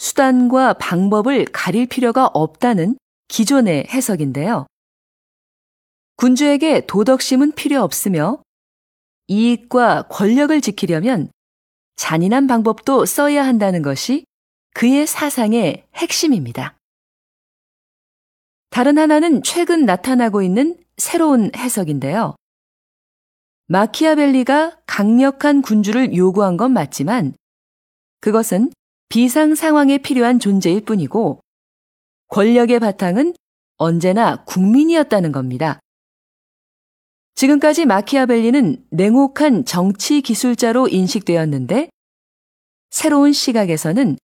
[0.00, 2.96] 수단과 방법을 가릴 필요가 없다는
[3.28, 4.66] 기존의 해석인데요.
[6.16, 8.42] 군주에게 도덕심은 필요 없으며
[9.28, 11.30] 이익과 권력을 지키려면
[11.96, 14.24] 잔인한 방법도 써야 한다는 것이
[14.72, 16.78] 그의 사상의 핵심입니다.
[18.70, 22.36] 다른 하나는 최근 나타나고 있는 새로운 해석인데요.
[23.66, 27.34] 마키아벨리가 강력한 군주를 요구한 건 맞지만
[28.20, 28.72] 그것은
[29.10, 31.40] 비상 상황에 필요한 존재일 뿐이고
[32.28, 33.34] 권력의 바탕은
[33.76, 35.80] 언제나 국민이었다는 겁니다.
[37.34, 41.90] 지금까지 마키아벨리는 냉혹한 정치 기술자로 인식되었는데
[42.90, 44.16] 새로운 시각에서는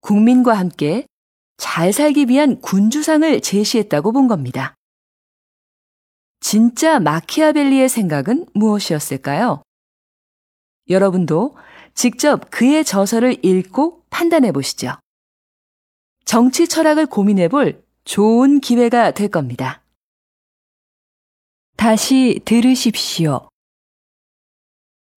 [0.00, 1.06] 국민과 함께
[1.56, 4.74] 잘 살기 위한 군주상을 제시했다고 본 겁니다.
[6.40, 9.62] 진짜 마키아벨리의 생각은 무엇이었을까요?
[10.90, 11.56] 여러분도
[11.94, 14.92] 직접 그의 저서를 읽고 판단해 보시죠.
[16.24, 19.82] 정치 철학을 고민해 볼 좋은 기회가 될 겁니다.
[21.76, 23.50] 다시 들으십시오.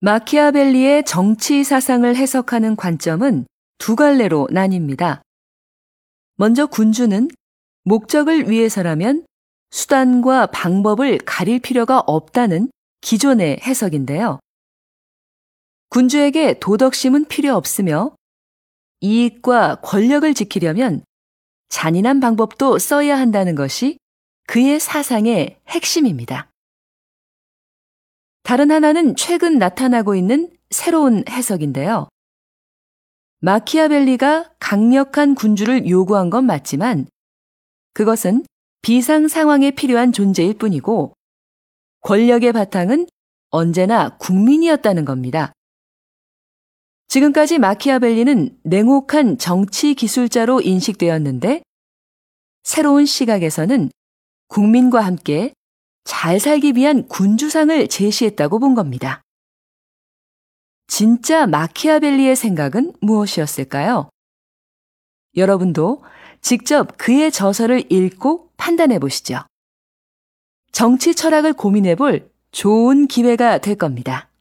[0.00, 3.46] 마키아벨리의 정치 사상을 해석하는 관점은
[3.78, 5.20] 두 갈래로 나뉩니다.
[6.34, 7.28] 먼저 군주는
[7.84, 9.24] 목적을 위해서라면
[9.70, 12.68] 수단과 방법을 가릴 필요가 없다는
[13.02, 14.40] 기존의 해석인데요.
[15.90, 18.17] 군주에게 도덕심은 필요 없으며
[19.00, 21.02] 이익과 권력을 지키려면
[21.68, 23.98] 잔인한 방법도 써야 한다는 것이
[24.46, 26.50] 그의 사상의 핵심입니다.
[28.42, 32.08] 다른 하나는 최근 나타나고 있는 새로운 해석인데요.
[33.40, 37.06] 마키아벨리가 강력한 군주를 요구한 건 맞지만
[37.92, 38.44] 그것은
[38.82, 41.12] 비상 상황에 필요한 존재일 뿐이고
[42.00, 43.06] 권력의 바탕은
[43.50, 45.52] 언제나 국민이었다는 겁니다.
[47.08, 51.62] 지금까지 마키아벨리는 냉혹한 정치 기술자로 인식되었는데
[52.62, 53.90] 새로운 시각에서는
[54.48, 55.52] 국민과 함께
[56.04, 59.22] 잘 살기 위한 군주상을 제시했다고 본 겁니다.
[60.86, 64.10] 진짜 마키아벨리의 생각은 무엇이었을까요?
[65.36, 66.02] 여러분도
[66.40, 69.40] 직접 그의 저서를 읽고 판단해 보시죠.
[70.72, 74.30] 정치 철학을 고민해 볼 좋은 기회가 될 겁니다.“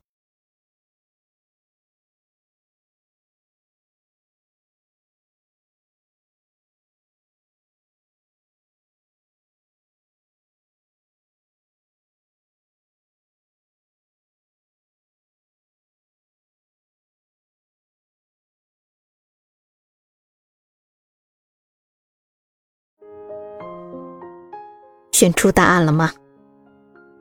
[25.18, 26.12] 选出答案了吗？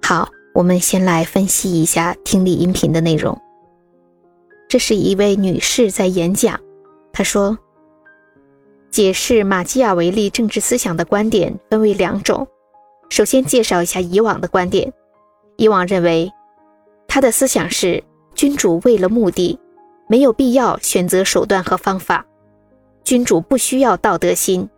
[0.02, 3.40] 好，我们先来分析一下听力音频的内容。
[4.68, 6.60] 这是一位女士在演讲，
[7.10, 7.56] 她说
[8.92, 12.46] ：“解释马基雅维利政治思想的观点分为两种。
[13.08, 14.92] 首先介绍一下以往的观点。
[15.56, 16.30] 以往认为，
[17.08, 18.04] 他的思想是
[18.34, 19.58] 君主为了目的，
[20.06, 22.26] 没有必要选择手段和方法。
[23.04, 24.68] 君主不需要道德心，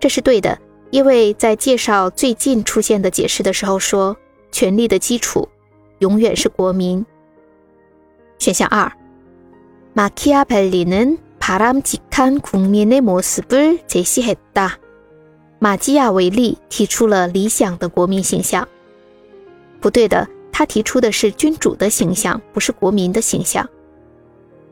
[0.00, 0.58] 这是对的，
[0.90, 4.16] 因为在介绍最近出现的解释的时候说，
[4.50, 5.48] 权力的基础
[5.98, 7.04] 永远是国民。
[8.38, 8.90] 选项二，
[9.92, 14.72] 马基亚벨리는 바람직한국민의모습을제시했 다。
[15.58, 18.68] 马基雅维利提出了理想的国民形象。
[19.80, 23.68] 不对的，他提出的是君主的形象，不是国民的形象。